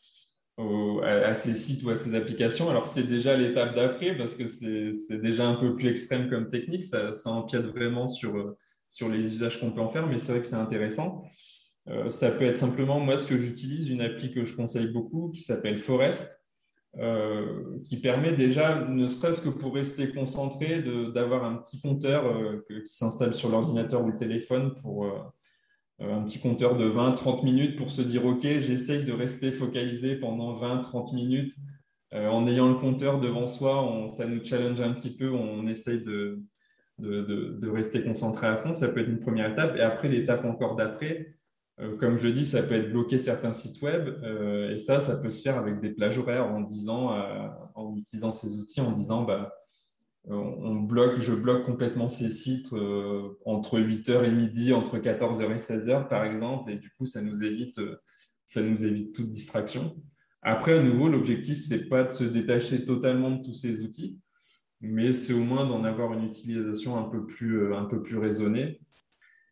à, 0.57 1.33
ces 1.33 1.53
sites 1.53 1.83
ou 1.83 1.89
à 1.89 1.95
ces 1.95 2.15
applications. 2.15 2.69
Alors, 2.69 2.85
c'est 2.85 3.03
déjà 3.03 3.37
l'étape 3.37 3.75
d'après 3.75 4.17
parce 4.17 4.35
que 4.35 4.47
c'est 4.47 5.19
déjà 5.21 5.47
un 5.47 5.55
peu 5.55 5.75
plus 5.75 5.89
extrême 5.89 6.29
comme 6.29 6.47
technique. 6.47 6.83
Ça, 6.83 7.13
ça 7.13 7.29
empiète 7.29 7.65
vraiment 7.65 8.07
sur, 8.07 8.55
sur 8.89 9.09
les 9.09 9.33
usages 9.33 9.59
qu'on 9.59 9.71
peut 9.71 9.81
en 9.81 9.89
faire, 9.89 10.07
mais 10.07 10.19
c'est 10.19 10.31
vrai 10.31 10.41
que 10.41 10.47
c'est 10.47 10.55
intéressant. 10.55 11.23
Euh, 11.87 12.09
ça 12.09 12.31
peut 12.31 12.45
être 12.45 12.57
simplement, 12.57 12.99
moi, 12.99 13.17
ce 13.17 13.27
que 13.27 13.37
j'utilise, 13.37 13.89
une 13.89 14.01
appli 14.01 14.33
que 14.33 14.45
je 14.45 14.55
conseille 14.55 14.87
beaucoup 14.87 15.29
qui 15.29 15.41
s'appelle 15.41 15.77
Forest, 15.77 16.41
euh, 16.97 17.79
qui 17.83 17.97
permet 17.97 18.33
déjà, 18.33 18.85
ne 18.85 19.05
serait-ce 19.05 19.41
que 19.41 19.49
pour 19.49 19.75
rester 19.75 20.11
concentré, 20.11 20.81
d'avoir 21.13 21.43
un 21.43 21.55
petit 21.57 21.79
compteur 21.79 22.25
euh, 22.25 22.65
qui 22.69 22.93
s'installe 22.93 23.33
sur 23.33 23.49
l'ordinateur 23.49 24.03
ou 24.03 24.07
le 24.07 24.15
téléphone 24.15 24.73
pour 24.81 25.33
un 25.99 26.23
petit 26.23 26.39
compteur 26.39 26.77
de 26.77 26.89
20-30 26.89 27.43
minutes 27.43 27.77
pour 27.77 27.91
se 27.91 28.01
dire, 28.01 28.25
OK, 28.25 28.41
j'essaye 28.41 29.03
de 29.03 29.13
rester 29.13 29.51
focalisé 29.51 30.15
pendant 30.15 30.53
20-30 30.53 31.15
minutes. 31.15 31.53
en 32.13 32.47
ayant 32.47 32.69
le 32.69 32.75
compteur 32.75 33.19
devant 33.19 33.47
soi, 33.47 34.05
ça 34.07 34.27
nous 34.27 34.43
challenge 34.43 34.81
un 34.81 34.93
petit 34.93 35.15
peu, 35.15 35.31
on 35.31 35.65
essaye 35.67 36.01
de, 36.01 36.43
de, 36.99 37.69
rester 37.69 38.03
concentré 38.03 38.47
à 38.47 38.57
fond. 38.57 38.73
Ça 38.73 38.89
peut 38.89 39.01
être 39.01 39.09
une 39.09 39.19
première 39.19 39.51
étape. 39.51 39.75
Et 39.77 39.81
après, 39.81 40.09
l'étape 40.09 40.45
encore 40.45 40.75
d'après, 40.75 41.33
euh, 41.79 41.97
comme 41.97 42.17
je 42.17 42.27
dis, 42.29 42.45
ça 42.45 42.63
peut 42.63 42.75
être 42.75 42.91
bloquer 42.91 43.19
certains 43.19 43.53
sites 43.53 43.81
web 43.81 44.07
euh, 44.23 44.71
et 44.71 44.77
ça, 44.77 45.01
ça 45.01 45.17
peut 45.17 45.29
se 45.29 45.41
faire 45.41 45.57
avec 45.57 45.79
des 45.81 45.89
plages 45.89 46.17
horaires 46.17 46.47
en 46.47 46.61
disant, 46.61 47.13
euh, 47.13 47.47
en 47.73 47.95
utilisant 47.97 48.31
ces 48.31 48.57
outils, 48.57 48.81
en 48.81 48.91
disant, 48.91 49.23
bah, 49.23 49.53
on 50.27 50.75
bloque, 50.75 51.19
je 51.19 51.33
bloque 51.33 51.65
complètement 51.65 52.09
ces 52.09 52.29
sites 52.29 52.73
entre 53.45 53.79
8h 53.79 54.25
et 54.25 54.31
midi, 54.31 54.73
entre 54.73 54.97
14h 54.97 55.51
et 55.51 55.57
16h 55.57 56.07
par 56.07 56.25
exemple, 56.25 56.71
et 56.71 56.77
du 56.77 56.89
coup, 56.91 57.05
ça 57.05 57.21
nous 57.21 57.43
évite, 57.43 57.79
ça 58.45 58.61
nous 58.61 58.83
évite 58.85 59.13
toute 59.13 59.29
distraction. 59.29 59.95
Après, 60.41 60.77
à 60.77 60.81
nouveau, 60.81 61.09
l'objectif, 61.09 61.59
c'est 61.61 61.89
pas 61.89 62.03
de 62.03 62.11
se 62.11 62.23
détacher 62.23 62.85
totalement 62.85 63.31
de 63.31 63.43
tous 63.43 63.53
ces 63.53 63.81
outils, 63.81 64.19
mais 64.81 65.13
c'est 65.13 65.33
au 65.33 65.43
moins 65.43 65.65
d'en 65.65 65.83
avoir 65.83 66.13
une 66.13 66.25
utilisation 66.25 66.97
un 66.97 67.09
peu 67.09 67.25
plus, 67.25 67.71
plus 68.03 68.17
raisonnée 68.17 68.79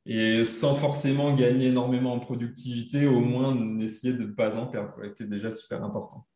et 0.05 0.43
sans 0.43 0.75
forcément 0.75 1.33
gagner 1.33 1.67
énormément 1.67 2.13
en 2.13 2.19
productivité, 2.19 3.07
au 3.07 3.21
moins 3.21 3.77
essayer 3.79 4.13
de 4.13 4.23
ne 4.23 4.31
pas 4.33 4.57
en 4.57 4.67
perdre, 4.67 4.93
qui 5.15 5.23
est 5.23 5.27
déjà 5.27 5.49
super 5.49 5.83
important. 5.83 6.27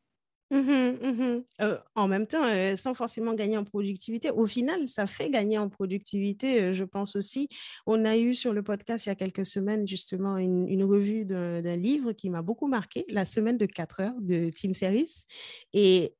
Mmh 0.50 0.60
mmh 0.60 1.44
euh, 1.62 1.78
en 1.96 2.08
même 2.08 2.26
temps, 2.26 2.46
euh, 2.46 2.78
sans 2.78 2.94
forcément 2.94 3.34
gagner 3.34 3.58
en 3.58 3.66
productivité, 3.66 4.32
au 4.32 4.46
final, 4.46 4.88
ça 4.88 5.06
fait 5.06 5.30
gagner 5.30 5.58
en 5.58 5.68
productivité, 5.68 6.62
euh, 6.62 6.74
je 6.74 6.86
pense 6.86 7.18
aussi. 7.18 7.50
On 7.86 8.06
a 8.06 8.16
eu 8.16 8.34
sur 8.34 8.54
le 8.54 8.64
podcast 8.64 9.06
il 9.06 9.10
y 9.10 9.12
a 9.12 9.16
quelques 9.16 9.46
semaines 9.46 9.86
justement 9.86 10.38
une, 10.38 10.84
revue 10.86 11.26
d'un 11.26 11.76
livre 11.76 12.14
qui 12.14 12.30
m'a 12.30 12.42
beaucoup 12.42 12.68
marqué, 12.68 13.06
La 13.10 13.26
semaine 13.26 13.58
de 13.58 13.66
4 13.66 14.00
heures 14.00 14.22
de 14.22 14.50
Tim 14.56 14.74
Ferriss. 14.74 15.26
Et 15.74 16.14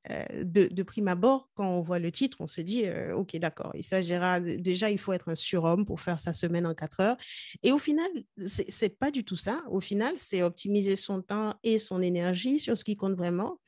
de, 0.44 0.84
prime 0.84 1.08
abord, 1.08 1.50
quand 1.54 1.70
on 1.70 1.82
voit 1.82 2.00
le 2.00 2.12
titre, 2.12 2.38
on 2.42 2.48
se 2.48 2.60
dit, 2.60 2.84
OK, 3.16 3.38
d'accord, 3.38 3.72
il 3.76 3.84
s'agira 3.84 4.42
déjà, 4.42 4.90
il 4.90 4.98
faut 4.98 5.14
être 5.14 5.30
un 5.30 5.36
surhomme 5.36 5.86
pour 5.86 6.02
faire 6.02 6.20
sa 6.20 6.34
semaine 6.34 6.66
en 6.66 6.74
4 6.74 7.00
heures. 7.00 7.18
Et 7.64 7.72
au 7.72 7.78
final, 7.78 8.10
c'est 8.46 8.98
pas 8.98 9.12
du 9.12 9.24
tout 9.24 9.38
ça. 9.38 9.64
Au 9.70 9.80
final, 9.80 10.16
c'est 10.18 10.42
optimiser 10.42 10.96
son 10.98 11.22
temps 11.22 11.54
et 11.64 11.80
son 11.80 12.02
énergie 12.02 12.60
sur 12.60 12.78
ce 12.78 12.84
qui 12.84 12.98
compte 12.98 13.16
vraiment. 13.16 13.60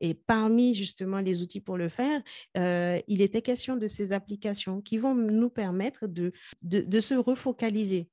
Et 0.00 0.14
parmi 0.14 0.74
justement 0.74 1.20
les 1.20 1.42
outils 1.42 1.60
pour 1.60 1.76
le 1.76 1.88
faire, 1.88 2.22
euh, 2.56 3.00
il 3.08 3.22
était 3.22 3.42
question 3.42 3.76
de 3.76 3.88
ces 3.88 4.12
applications 4.12 4.80
qui 4.80 4.98
vont 4.98 5.14
nous 5.14 5.50
permettre 5.50 6.06
de, 6.06 6.32
se 7.00 7.14
refocaliser 7.14 8.08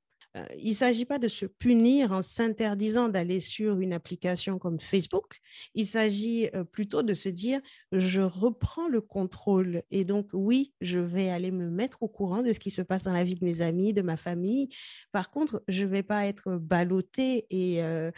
il 0.58 0.70
ne 0.70 0.74
s'agit 0.74 1.04
pas 1.04 1.18
de 1.18 1.28
se 1.28 1.46
punir 1.46 2.12
en 2.12 2.22
s'interdisant 2.22 3.08
d'aller 3.08 3.40
sur 3.40 3.78
une 3.78 3.92
application 3.92 4.58
comme 4.58 4.80
Facebook. 4.80 5.40
Il 5.74 5.86
s'agit 5.86 6.48
euh, 6.54 6.64
plutôt 6.64 7.02
de 7.02 7.14
se 7.14 7.28
dire, 7.28 7.60
je 7.92 8.20
reprends 8.20 8.88
le 8.88 9.00
contrôle. 9.00 9.82
Et 9.90 10.04
donc, 10.04 10.28
oui, 10.32 10.72
je 10.80 10.98
vais 10.98 11.30
aller 11.30 11.52
me 11.52 11.70
mettre 11.70 12.02
au 12.02 12.08
courant 12.08 12.42
de 12.42 12.52
ce 12.52 12.58
qui 12.58 12.70
se 12.70 12.82
passe 12.82 13.04
dans 13.04 13.12
la 13.12 13.22
vie 13.22 13.36
de 13.36 13.44
mes 13.44 13.60
amis, 13.60 13.92
de 13.92 14.02
ma 14.02 14.16
famille. 14.16 14.68
Par 15.12 15.30
contre, 15.30 15.62
je 15.68 15.84
ne 15.84 15.88
vais 15.88 16.02
pas 16.02 16.26
être 16.26 16.56
ballottée 16.56 17.46
et 17.50 17.84
euh, 17.84 18.10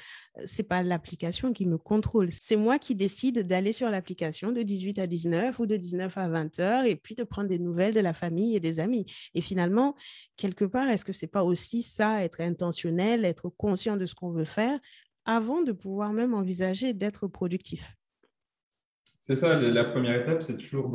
ce 0.45 0.63
n'est 0.63 0.69
pas 0.69 0.83
l'application 0.83 1.53
qui 1.53 1.67
me 1.67 1.77
contrôle. 1.77 2.31
C'est 2.33 2.57
moi 2.57 2.79
qui 2.79 2.95
décide 2.95 3.47
d'aller 3.47 3.73
sur 3.73 3.91
l'application 3.91 4.53
de 4.53 4.63
18 4.63 4.99
à 5.01 5.07
19 5.07 5.59
ou 5.59 5.67
de 5.67 5.77
19 5.77 6.17
à 6.17 6.29
20 6.29 6.61
heures 6.61 6.85
et 6.85 6.97
puis 6.97 7.15
de 7.15 7.25
prendre 7.25 7.49
des 7.49 7.59
nouvelles 7.59 7.95
de 7.95 8.01
la 8.01 8.15
famille 8.15 8.57
et 8.57 8.61
des 8.61 8.81
amis. 8.81 9.05
Et 9.35 9.43
finalement, 9.43 9.95
quelque 10.37 10.65
part, 10.65 10.89
est-ce 10.89 11.05
que 11.05 11.13
ce 11.13 11.25
n'est 11.25 11.31
pas 11.31 11.45
aussi 11.45 11.83
ça, 11.83 12.23
être 12.25 12.41
intentionnel, 12.41 13.25
être 13.25 13.49
conscient 13.49 13.97
de 13.97 14.07
ce 14.07 14.15
qu'on 14.15 14.31
veut 14.31 14.45
faire, 14.45 14.79
avant 15.25 15.63
de 15.63 15.73
pouvoir 15.73 16.13
même 16.13 16.35
envisager 16.35 16.93
d'être 16.93 17.27
productif? 17.27 17.97
C'est 19.19 19.37
ça, 19.37 19.59
la 19.59 19.85
première 19.85 20.21
étape, 20.21 20.43
c'est 20.43 20.57
toujours 20.57 20.89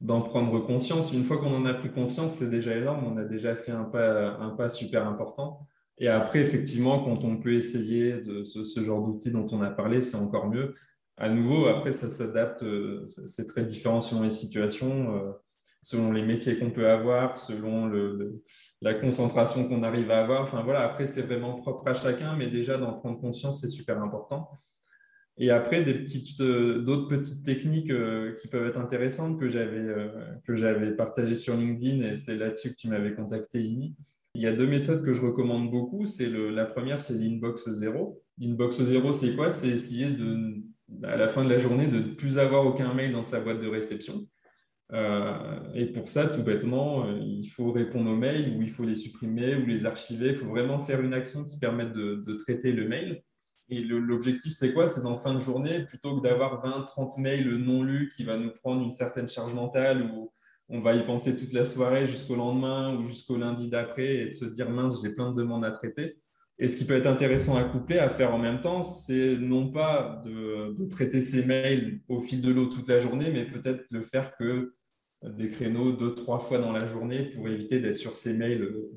d'en 0.00 0.20
prendre 0.20 0.60
conscience. 0.60 1.12
Une 1.12 1.24
fois 1.24 1.38
qu'on 1.38 1.54
en 1.54 1.64
a 1.64 1.72
pris 1.72 1.90
conscience, 1.90 2.34
c'est 2.34 2.50
déjà 2.50 2.76
énorme, 2.76 3.04
on 3.06 3.16
a 3.16 3.24
déjà 3.24 3.56
fait 3.56 3.72
un 3.72 3.84
pas, 3.84 4.36
un 4.38 4.50
pas 4.50 4.68
super 4.68 5.06
important. 5.06 5.66
Et 5.98 6.08
après, 6.08 6.40
effectivement, 6.40 7.02
quand 7.04 7.24
on 7.24 7.38
peut 7.38 7.54
essayer 7.54 8.20
de, 8.20 8.44
ce, 8.44 8.82
genre 8.82 9.02
d'outils 9.02 9.30
dont 9.30 9.46
on 9.52 9.62
a 9.62 9.70
parlé, 9.70 10.00
c'est 10.00 10.16
encore 10.16 10.48
mieux. 10.48 10.74
À 11.16 11.28
nouveau, 11.28 11.66
après, 11.66 11.92
ça 11.92 12.08
s'adapte, 12.08 12.64
euh, 12.64 13.06
c'est 13.06 13.46
très 13.46 13.64
différent 13.64 14.00
selon 14.00 14.22
les 14.22 14.32
situations. 14.32 15.34
Selon 15.84 16.12
les 16.12 16.22
métiers 16.22 16.58
qu'on 16.58 16.70
peut 16.70 16.88
avoir, 16.88 17.36
selon 17.36 17.90
la 18.80 18.94
concentration 18.94 19.68
qu'on 19.68 19.82
arrive 19.82 20.10
à 20.12 20.20
avoir. 20.20 20.42
Enfin 20.42 20.62
voilà, 20.62 20.82
après, 20.82 21.08
c'est 21.08 21.22
vraiment 21.22 21.54
propre 21.56 21.88
à 21.88 21.94
chacun, 21.94 22.36
mais 22.36 22.46
déjà 22.46 22.78
d'en 22.78 22.92
prendre 22.92 23.20
conscience, 23.20 23.60
c'est 23.60 23.68
super 23.68 24.00
important. 24.00 24.48
Et 25.38 25.50
après, 25.50 25.84
euh, 26.40 26.82
d'autres 26.82 27.08
petites 27.08 27.44
techniques 27.44 27.90
euh, 27.90 28.34
qui 28.34 28.48
peuvent 28.48 28.66
être 28.66 28.78
intéressantes 28.78 29.40
que 29.40 29.48
j'avais, 29.48 29.80
euh, 29.80 30.08
que 30.46 30.54
j'avais 30.54 30.94
partagées 30.94 31.36
sur 31.36 31.56
LinkedIn, 31.56 32.00
et 32.04 32.16
c'est 32.16 32.36
là-dessus 32.36 32.70
que 32.70 32.76
tu 32.76 32.88
m'avais 32.88 33.14
contacté, 33.14 33.62
Ini. 33.62 33.96
Il 34.34 34.42
y 34.42 34.46
a 34.46 34.52
deux 34.52 34.66
méthodes 34.66 35.04
que 35.04 35.12
je 35.12 35.20
recommande 35.20 35.70
beaucoup. 35.70 36.06
C'est 36.06 36.28
la 36.28 36.64
première, 36.64 37.00
c'est 37.00 37.14
l'inbox 37.14 37.70
zéro. 37.70 38.22
L'inbox 38.38 38.80
zéro, 38.80 39.12
c'est 39.12 39.34
quoi? 39.34 39.50
C'est 39.50 39.68
essayer 39.68 40.10
de, 40.10 40.62
à 41.02 41.16
la 41.16 41.28
fin 41.28 41.44
de 41.44 41.50
la 41.50 41.58
journée, 41.58 41.86
de 41.86 41.98
ne 41.98 42.14
plus 42.14 42.38
avoir 42.38 42.64
aucun 42.64 42.94
mail 42.94 43.12
dans 43.12 43.22
sa 43.22 43.40
boîte 43.40 43.60
de 43.60 43.68
réception. 43.68 44.26
Euh, 44.92 45.58
et 45.74 45.86
pour 45.86 46.08
ça, 46.08 46.26
tout 46.28 46.42
bêtement, 46.42 47.06
euh, 47.06 47.18
il 47.18 47.48
faut 47.48 47.72
répondre 47.72 48.10
aux 48.10 48.16
mails 48.16 48.54
ou 48.56 48.62
il 48.62 48.68
faut 48.68 48.84
les 48.84 48.96
supprimer 48.96 49.54
ou 49.56 49.64
les 49.64 49.86
archiver. 49.86 50.28
Il 50.28 50.34
faut 50.34 50.46
vraiment 50.46 50.78
faire 50.78 51.00
une 51.00 51.14
action 51.14 51.44
qui 51.44 51.58
permette 51.58 51.92
de, 51.92 52.34
traiter 52.34 52.72
le 52.72 52.86
mail. 52.86 53.22
Et 53.70 53.80
l'objectif, 53.80 54.52
c'est 54.52 54.74
quoi? 54.74 54.88
C'est 54.88 55.02
dans 55.02 55.16
fin 55.16 55.32
de 55.32 55.40
journée, 55.40 55.84
plutôt 55.86 56.16
que 56.16 56.22
d'avoir 56.22 56.60
20, 56.60 56.82
30 56.82 57.18
mails 57.18 57.56
non 57.56 57.82
lus 57.82 58.10
qui 58.14 58.22
va 58.22 58.36
nous 58.36 58.50
prendre 58.50 58.82
une 58.82 58.90
certaine 58.90 59.28
charge 59.28 59.54
mentale 59.54 60.10
ou 60.12 60.30
on 60.68 60.80
va 60.80 60.94
y 60.94 61.04
penser 61.04 61.36
toute 61.36 61.52
la 61.54 61.64
soirée 61.64 62.06
jusqu'au 62.06 62.36
lendemain 62.36 62.94
ou 62.96 63.06
jusqu'au 63.06 63.38
lundi 63.38 63.70
d'après 63.70 64.16
et 64.16 64.26
de 64.26 64.30
se 64.32 64.44
dire 64.44 64.68
mince, 64.68 65.00
j'ai 65.02 65.10
plein 65.10 65.30
de 65.30 65.36
demandes 65.36 65.64
à 65.64 65.70
traiter. 65.70 66.18
Et 66.58 66.68
ce 66.68 66.76
qui 66.76 66.84
peut 66.84 66.94
être 66.94 67.06
intéressant 67.06 67.56
à 67.56 67.64
coupler, 67.64 67.98
à 67.98 68.10
faire 68.10 68.34
en 68.34 68.38
même 68.38 68.60
temps, 68.60 68.82
c'est 68.82 69.38
non 69.38 69.72
pas 69.72 70.22
de, 70.24 70.74
de, 70.74 70.86
traiter 70.86 71.22
ces 71.22 71.44
mails 71.46 72.00
au 72.08 72.20
fil 72.20 72.42
de 72.42 72.52
l'eau 72.52 72.66
toute 72.66 72.88
la 72.88 72.98
journée, 72.98 73.30
mais 73.32 73.46
peut-être 73.46 73.84
le 73.90 74.02
faire 74.02 74.36
que 74.36 74.74
des 75.22 75.48
créneaux 75.50 75.92
deux, 75.92 76.14
trois 76.14 76.38
fois 76.38 76.58
dans 76.58 76.72
la 76.72 76.86
journée 76.86 77.30
pour 77.30 77.48
éviter 77.48 77.80
d'être 77.80 77.96
sur 77.96 78.14
ces 78.14 78.34
mails 78.34 78.62
euh, 78.62 78.90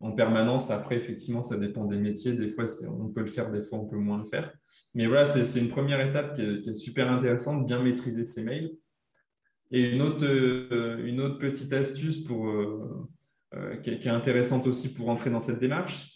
en 0.00 0.12
permanence. 0.12 0.70
Après, 0.70 0.96
effectivement, 0.96 1.42
ça 1.42 1.56
dépend 1.56 1.84
des 1.84 1.98
métiers. 1.98 2.32
Des 2.32 2.48
fois, 2.48 2.64
on 2.88 3.08
peut 3.08 3.20
le 3.20 3.26
faire, 3.26 3.50
des 3.50 3.62
fois, 3.62 3.78
on 3.78 3.86
peut 3.86 3.96
moins 3.96 4.18
le 4.18 4.24
faire. 4.24 4.52
Mais 4.94 5.06
voilà, 5.06 5.26
c'est 5.26 5.60
une 5.60 5.68
première 5.68 6.00
étape 6.00 6.34
qui 6.34 6.42
est, 6.42 6.74
super 6.74 7.10
intéressante, 7.10 7.66
bien 7.66 7.82
maîtriser 7.82 8.24
ces 8.24 8.42
mails. 8.42 8.72
Et 9.70 9.92
une 9.92 10.02
autre, 10.02 10.24
euh, 10.24 11.04
une 11.04 11.20
autre 11.20 11.38
petite 11.38 11.72
astuce 11.72 12.18
pour, 12.18 12.48
euh, 12.48 13.76
qui, 13.82 13.90
est, 13.90 14.06
intéressante 14.06 14.66
aussi 14.66 14.94
pour 14.94 15.08
entrer 15.08 15.30
dans 15.30 15.40
cette 15.40 15.58
démarche, 15.58 16.14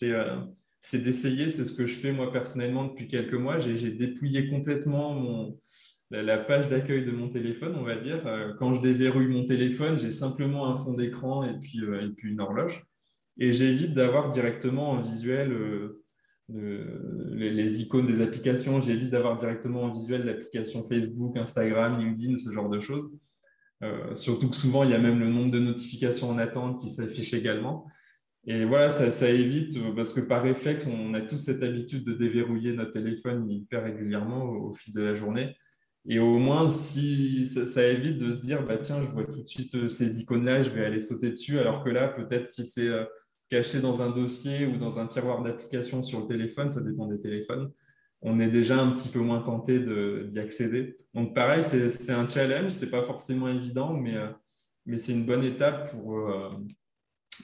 c'est 0.81 0.99
d'essayer, 0.99 1.51
c'est 1.51 1.65
ce 1.65 1.73
que 1.73 1.87
je 1.87 1.95
fais 1.95 2.13
moi 2.13 2.33
personnellement 2.33 2.85
depuis 2.85 3.09
quelques 3.09 3.35
mois. 3.35 3.59
J'ai 3.59 3.91
dépouillé 3.91 4.49
complètement 4.49 5.15
mon, 5.15 5.59
la, 6.11 6.39
page 6.39 6.69
d'accueil 6.69 7.05
de 7.05 7.13
mon 7.13 7.29
téléphone, 7.29 7.75
on 7.77 7.85
va 7.85 7.97
dire. 7.97 8.27
Euh, 8.27 8.53
quand 8.59 8.73
je 8.73 8.81
déverrouille 8.81 9.29
mon 9.29 9.45
téléphone, 9.45 9.99
j'ai 9.99 10.11
simplement 10.11 10.67
un 10.67 10.75
fond 10.75 10.93
d'écran 10.93 11.45
et, 11.45 11.59
puis, 11.59 11.81
euh, 11.83 12.11
une 12.23 12.41
horloge. 12.41 12.85
Et 13.39 13.53
j'évite 13.53 13.95
d'avoir 13.95 14.29
directement 14.29 14.91
en 14.91 15.01
visuel 15.01 15.53
euh, 15.53 16.05
les, 16.49 17.81
icônes 17.81 18.07
des 18.07 18.21
applications. 18.21 18.81
J'évite 18.81 19.11
d'avoir 19.11 19.37
directement 19.37 19.85
en 19.85 19.93
visuel 19.93 20.25
l'application 20.25 20.83
Facebook, 20.83 21.37
Instagram, 21.37 21.99
LinkedIn, 21.99 22.37
ce 22.37 22.51
genre 22.51 22.69
de 22.69 22.81
choses. 22.81 23.11
surtout 24.15 24.51
que 24.51 24.57
souvent, 24.57 24.85
il 24.85 24.91
y 24.91 24.95
a 24.95 24.99
même 24.99 25.21
le 25.21 25.31
nombre 25.31 25.53
de 25.53 25.61
notifications 25.61 26.29
en 26.29 26.39
attente 26.39 26.81
qui 26.81 26.91
s'affiche 26.91 27.33
également. 27.33 27.87
Et 28.47 28.65
voilà, 28.65 28.91
ça, 28.91 29.11
ça, 29.11 29.31
évite, 29.31 29.79
parce 29.95 30.13
que 30.13 30.21
par 30.21 30.43
réflexe, 30.43 30.87
on 30.87 31.15
a 31.15 31.21
tous 31.21 31.39
cette 31.39 31.63
habitude 31.63 32.05
de 32.05 32.13
déverrouiller 32.13 32.73
notre 32.73 32.91
téléphone 32.91 33.49
hyper 33.49 33.85
régulièrement 33.85 34.45
au 34.45 34.73
fil 34.73 34.93
de 34.93 35.03
la 35.03 35.15
journée. 35.15 35.57
Et 36.11 36.19
au 36.19 36.41
moins, 36.41 36.69
si 36.69 37.47
ça, 37.47 37.87
évite 37.87 38.19
de 38.19 38.33
se 38.33 38.39
dire, 38.39 38.67
bah, 38.67 38.79
tiens, 38.79 39.05
je 39.05 39.09
vois 39.11 39.23
tout 39.23 39.43
de 39.43 39.47
suite 39.47 39.77
euh, 39.77 39.89
ces 39.89 40.21
icônes-là, 40.21 40.61
je 40.61 40.71
vais 40.71 40.85
aller 40.85 40.99
sauter 40.99 41.31
dessus, 41.31 41.61
alors 41.61 41.85
que 41.85 41.89
là, 41.89 42.09
peut-être 42.09 42.49
si 42.49 42.65
c'est 42.65 42.89
euh, 42.89 43.05
caché 43.49 43.79
dans 43.79 44.03
un 44.03 44.11
dossier 44.11 44.67
ou 44.67 44.77
dans 44.77 44.99
un 44.99 45.07
tiroir 45.07 45.41
d'application 45.41 46.03
sur 46.03 46.19
le 46.23 46.27
téléphone, 46.27 46.69
ça 46.69 46.83
dépend 46.83 47.07
des 47.07 47.21
téléphones, 47.21 47.71
on 48.23 48.41
est 48.41 48.51
déjà 48.51 48.83
un 48.83 48.91
petit 48.91 49.09
peu 49.09 49.21
moins 49.21 49.41
tenté 49.41 49.79
d'y 49.79 50.41
accéder. 50.41 50.97
Donc 51.15 51.33
pareil, 51.33 51.63
c'est 51.63 52.13
un 52.13 52.27
challenge, 52.27 52.73
c'est 52.73 52.91
pas 52.91 53.05
forcément 53.05 53.47
évident, 53.47 53.93
mais, 53.93 54.17
euh, 54.17 54.31
mais 54.87 54.99
c'est 54.99 55.13
une 55.13 55.27
bonne 55.27 55.45
étape 55.45 55.93
pour, 55.93 56.29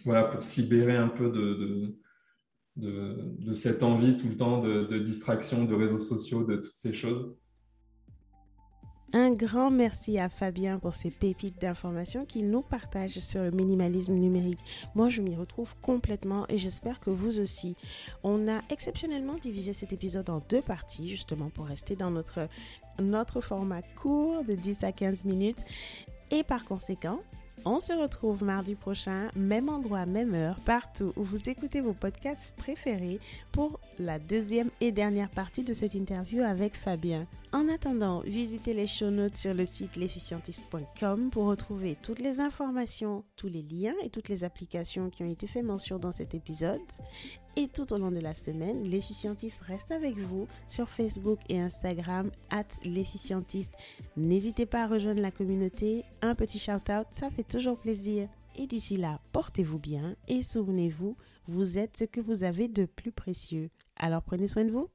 voilà, 0.04 0.24
pour 0.24 0.42
se 0.42 0.60
libérer 0.60 0.96
un 0.96 1.08
peu 1.08 1.30
de, 1.30 1.94
de, 2.74 3.36
de, 3.38 3.54
cette 3.54 3.84
envie 3.84 4.16
tout 4.16 4.28
le 4.28 4.36
temps 4.36 4.60
de 4.60 4.98
distraction, 4.98 5.64
de 5.66 5.74
réseaux 5.74 6.00
sociaux, 6.00 6.42
de 6.42 6.56
toutes 6.56 6.74
ces 6.74 6.92
choses. 6.92 7.36
Un 9.12 9.32
grand 9.32 9.70
merci 9.70 10.18
à 10.18 10.28
Fabien 10.28 10.78
pour 10.78 10.94
ces 10.94 11.10
pépites 11.10 11.60
d'informations 11.60 12.24
qu'il 12.24 12.50
nous 12.50 12.62
partage 12.62 13.20
sur 13.20 13.40
le 13.40 13.52
minimalisme 13.52 14.14
numérique. 14.14 14.58
Moi, 14.94 15.08
je 15.08 15.22
m'y 15.22 15.36
retrouve 15.36 15.74
complètement 15.80 16.44
et 16.48 16.58
j'espère 16.58 16.98
que 16.98 17.10
vous 17.10 17.38
aussi. 17.38 17.76
On 18.24 18.48
a 18.48 18.60
exceptionnellement 18.68 19.34
divisé 19.34 19.72
cet 19.72 19.92
épisode 19.92 20.28
en 20.28 20.40
deux 20.48 20.60
parties, 20.60 21.08
justement 21.08 21.50
pour 21.50 21.66
rester 21.66 21.94
dans 21.94 22.10
notre, 22.10 22.48
notre 22.98 23.40
format 23.40 23.82
court 23.82 24.42
de 24.42 24.54
10 24.54 24.84
à 24.84 24.92
15 24.92 25.24
minutes. 25.24 25.64
Et 26.32 26.42
par 26.42 26.64
conséquent, 26.64 27.20
on 27.66 27.80
se 27.80 27.92
retrouve 27.92 28.44
mardi 28.44 28.76
prochain, 28.76 29.28
même 29.34 29.68
endroit, 29.68 30.06
même 30.06 30.34
heure, 30.34 30.58
partout 30.64 31.12
où 31.16 31.24
vous 31.24 31.50
écoutez 31.50 31.80
vos 31.80 31.92
podcasts 31.92 32.54
préférés 32.56 33.18
pour 33.50 33.80
la 33.98 34.20
deuxième 34.20 34.70
et 34.80 34.92
dernière 34.92 35.30
partie 35.30 35.64
de 35.64 35.74
cette 35.74 35.94
interview 35.94 36.42
avec 36.42 36.76
Fabien. 36.76 37.26
En 37.52 37.68
attendant, 37.68 38.20
visitez 38.20 38.72
les 38.72 38.86
show 38.86 39.10
notes 39.10 39.36
sur 39.36 39.52
le 39.52 39.66
site 39.66 39.96
l'efficientiste.com 39.96 41.30
pour 41.30 41.46
retrouver 41.46 41.96
toutes 42.00 42.20
les 42.20 42.40
informations, 42.40 43.24
tous 43.34 43.48
les 43.48 43.62
liens 43.62 43.94
et 44.04 44.10
toutes 44.10 44.28
les 44.28 44.44
applications 44.44 45.10
qui 45.10 45.24
ont 45.24 45.30
été 45.30 45.48
fait 45.48 45.62
mention 45.62 45.98
dans 45.98 46.12
cet 46.12 46.34
épisode. 46.34 46.80
Et 47.58 47.68
tout 47.68 47.90
au 47.94 47.96
long 47.96 48.10
de 48.10 48.20
la 48.20 48.34
semaine, 48.34 48.84
l'efficientiste 48.84 49.62
reste 49.62 49.90
avec 49.90 50.18
vous 50.18 50.46
sur 50.68 50.90
Facebook 50.90 51.38
et 51.48 51.58
Instagram, 51.58 52.30
at 52.50 52.66
l'efficientiste. 52.84 53.72
N'hésitez 54.18 54.66
pas 54.66 54.84
à 54.84 54.86
rejoindre 54.86 55.22
la 55.22 55.30
communauté. 55.30 56.04
Un 56.20 56.34
petit 56.34 56.58
shout-out, 56.58 57.06
ça 57.12 57.30
fait 57.30 57.48
toujours 57.48 57.78
plaisir. 57.78 58.28
Et 58.58 58.66
d'ici 58.66 58.98
là, 58.98 59.20
portez-vous 59.32 59.78
bien 59.78 60.16
et 60.28 60.42
souvenez-vous, 60.42 61.16
vous 61.48 61.78
êtes 61.78 61.96
ce 61.96 62.04
que 62.04 62.20
vous 62.20 62.44
avez 62.44 62.68
de 62.68 62.84
plus 62.84 63.12
précieux. 63.12 63.70
Alors 63.96 64.22
prenez 64.22 64.48
soin 64.48 64.64
de 64.64 64.70
vous. 64.70 64.88